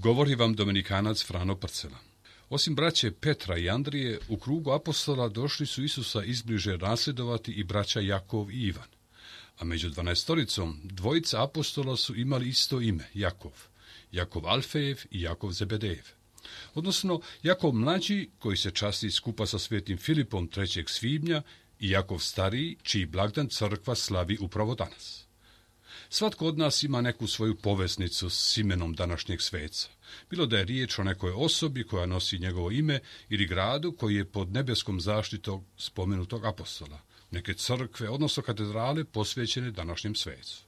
[0.00, 1.98] Govori vam Dominikanac Frano Prcela.
[2.48, 8.00] Osim braće Petra i Andrije, u krugu apostola došli su Isusa izbliže nasljedovati i braća
[8.00, 8.88] Jakov i Ivan.
[9.58, 13.52] A među dvanaestoricom dvojica apostola su imali isto ime, Jakov.
[14.12, 16.04] Jakov Alfejev i Jakov Zebedejev.
[16.74, 20.88] Odnosno, Jakov mlađi, koji se časti skupa sa svetim Filipom 3.
[20.88, 21.42] svibnja,
[21.80, 25.27] i Jakov stariji, čiji blagdan crkva slavi upravo danas.
[26.10, 29.88] Svatko od nas ima neku svoju poveznicu s imenom današnjeg sveca.
[30.30, 34.24] Bilo da je riječ o nekoj osobi koja nosi njegovo ime ili gradu koji je
[34.24, 37.00] pod nebeskom zaštitom spomenutog apostola,
[37.30, 40.62] neke crkve, odnosno katedrale posvećene današnjem svecu.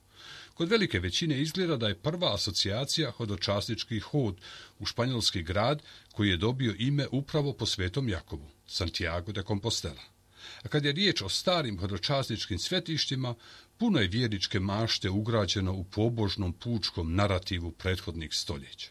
[0.54, 4.36] Kod velike većine izgleda da je prva asocijacija hodočasnički hod
[4.78, 5.82] u španjolski grad
[6.12, 10.19] koji je dobio ime upravo po svetom Jakobu, Santiago de Compostela.
[10.62, 13.34] A kad je riječ o starim hodočasničkim svetištima,
[13.78, 18.90] puno je vjerničke mašte ugrađeno u pobožnom pučkom narativu prethodnih stoljeća.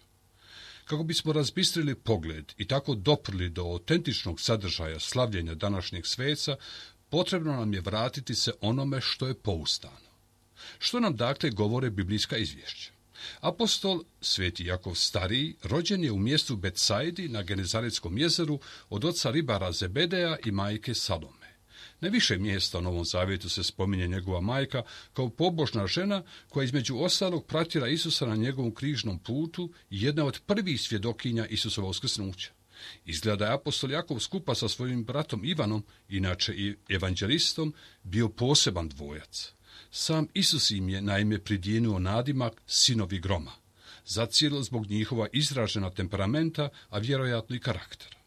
[0.85, 6.55] Kako bismo razbistrili pogled i tako doprli do autentičnog sadržaja slavljenja današnjeg sveca,
[7.09, 10.09] potrebno nam je vratiti se onome što je poustano.
[10.79, 12.91] Što nam dakle govore biblijska izvješća?
[13.41, 19.71] Apostol Sveti Jakov Stariji rođen je u mjestu Betsaidi na Genezaretskom jezeru od oca ribara
[19.71, 21.38] Zebedeja i majke Salome.
[22.01, 24.83] Na više mjesta u Novom Zavjetu se spominje njegova majka
[25.13, 30.39] kao pobožna žena koja između ostalog pratila Isusa na njegovom križnom putu i jedna od
[30.45, 32.51] prvih svjedokinja Isusova uskrsnuća.
[33.05, 39.53] Izgleda je apostol Jakov skupa sa svojim bratom Ivanom, inače i evanđelistom, bio poseban dvojac.
[39.91, 43.51] Sam Isus im je naime pridijenuo nadimak sinovi groma,
[44.05, 48.18] zacijelo zbog njihova izražena temperamenta, a vjerojatno i karaktera.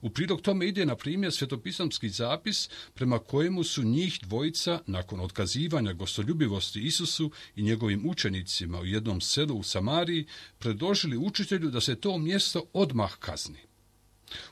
[0.00, 5.92] U prilog tome ide, na primjer, svetopisamski zapis prema kojemu su njih dvojica, nakon otkazivanja
[5.92, 10.26] gostoljubivosti Isusu i njegovim učenicima u jednom selu u Samariji,
[10.58, 13.67] predložili učitelju da se to mjesto odmah kazni.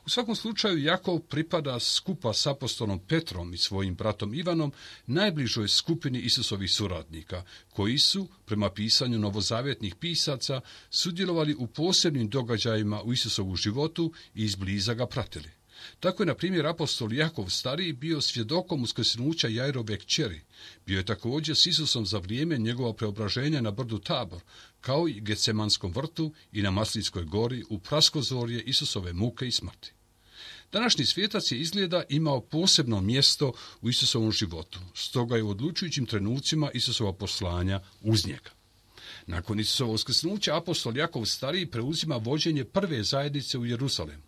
[0.06, 4.72] U svakom slučaju Jakov pripada skupa s apostolom Petrom i svojim bratom Ivanom
[5.06, 10.60] najbližoj skupini Isusovih suradnika, koji su, prema pisanju novozavjetnih pisaca,
[10.90, 15.50] sudjelovali u posebnim događajima u Isusovu životu i izbliza ga pratili.
[16.00, 20.40] Tako je, na primjer, apostol Jakov stariji bio svjedokom uskrsnuća Jajrove kćeri.
[20.86, 24.40] Bio je također s Isusom za vrijeme njegova preobraženja na brdu Tabor,
[24.80, 29.92] kao i Gecemanskom vrtu i na Maslinskoj gori u praskozorje Isusove muke i smrti.
[30.72, 36.70] Današnji svijetac je izgleda imao posebno mjesto u Isusovom životu, stoga je u odlučujućim trenucima
[36.74, 38.50] Isusova poslanja uz njega.
[39.26, 44.22] Nakon Isusova uskrsnuća apostol Jakov stariji preuzima vođenje prve zajednice u Jeruzalemu.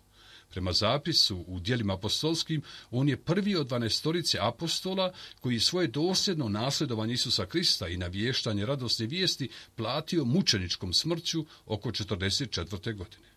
[0.49, 2.61] Prema zapisu u dijelima apostolskim,
[2.91, 9.05] on je prvi od dvanestorice apostola koji svoje dosljedno nasljedovanje Isusa Krista i navještanje radosne
[9.05, 12.95] vijesti platio mučeničkom smrću oko 44.
[12.95, 13.29] godine.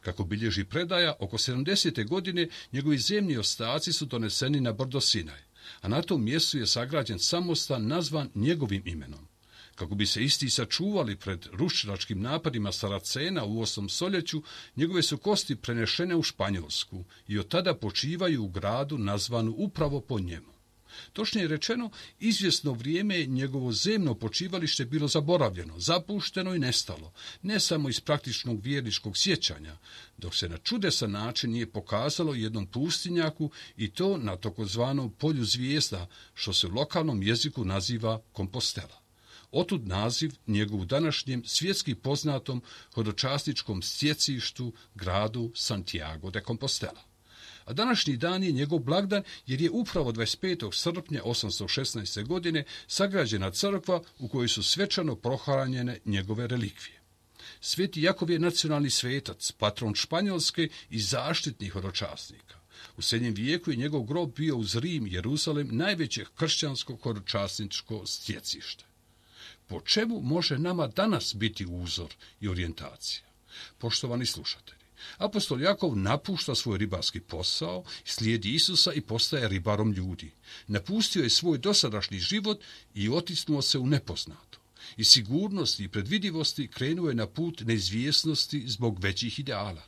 [0.00, 2.08] Kako bilježi predaja, oko 70.
[2.08, 5.42] godine njegovi zemlji ostaci su doneseni na brdo Sinaj,
[5.80, 9.33] a na tom mjestu je sagrađen samostan nazvan njegovim imenom.
[9.74, 14.42] Kako bi se isti sačuvali pred rušilačkim napadima Saracena u osam soljeću,
[14.76, 20.20] njegove su kosti prenešene u Španjolsku i od tada počivaju u gradu nazvanu upravo po
[20.20, 20.54] njemu.
[21.12, 21.90] Točnije rečeno,
[22.20, 29.16] izvjesno vrijeme njegovo zemno počivalište bilo zaboravljeno, zapušteno i nestalo, ne samo iz praktičnog vjerničkog
[29.16, 29.76] sjećanja,
[30.18, 36.06] dok se na čudesan način nije pokazalo jednom pustinjaku i to na takozvanom polju zvijezda,
[36.34, 39.03] što se u lokalnom jeziku naziva kompostela.
[39.54, 42.62] Otud naziv njegov današnjem svjetski poznatom
[42.94, 47.02] hodočastičkom sjecištu gradu Santiago de Compostela.
[47.64, 50.74] A današnji dan je njegov blagdan jer je upravo 25.
[50.74, 52.26] srpnja 816.
[52.26, 57.00] godine sagrađena crkva u kojoj su svečano prohranjene njegove relikvije.
[57.60, 62.58] Sveti Jakov je nacionalni svetac, patron Španjolske i zaštitnih hodočasnika.
[62.96, 68.93] U srednjem vijeku je njegov grob bio uz Rim, Jeruzalem, najveće kršćansko hodočasničko stjecište
[69.66, 73.24] po čemu može nama danas biti uzor i orijentacija.
[73.78, 74.84] Poštovani slušatelji,
[75.18, 80.32] apostol Jakov napušta svoj ribarski posao, slijedi Isusa i postaje ribarom ljudi.
[80.66, 82.60] Napustio je svoj dosadašnji život
[82.94, 84.58] i otisnuo se u nepoznato.
[84.96, 89.82] i sigurnosti i predvidivosti krenuo je na put neizvjesnosti zbog većih ideala.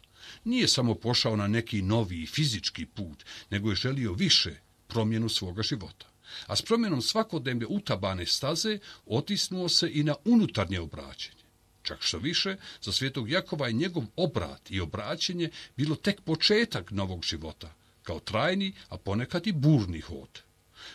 [0.45, 4.57] Nije samo pošao na neki novi fizički put, nego je želio više
[4.87, 6.07] promjenu svoga života.
[6.47, 11.47] A s promjenom svakodnevne utabane staze otisnuo se i na unutarnje obraćenje.
[11.83, 17.23] Čak što više, za svetog Jakova je njegov obrat i obraćenje bilo tek početak novog
[17.23, 20.43] života, kao trajni, a ponekad i burni hod.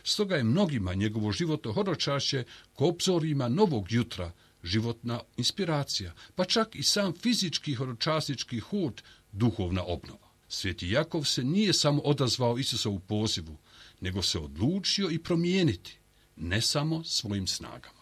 [0.04, 2.44] Stoga je mnogima njegovo životno horočašće
[2.74, 4.32] ko obzorima novog jutra
[4.64, 9.02] životna inspiracija, pa čak i sam fizički horočasnički hod
[9.32, 10.32] duhovna obnova.
[10.48, 13.58] Sveti Jakov se nije samo odazvao Isusovu pozivu,
[14.02, 15.98] nego se odlučio i promijeniti,
[16.36, 18.01] ne samo svojim snagama.